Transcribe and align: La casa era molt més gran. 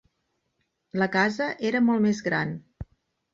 La 1.01 1.07
casa 1.15 1.49
era 1.71 1.83
molt 1.91 2.05
més 2.07 2.23
gran. 2.29 2.57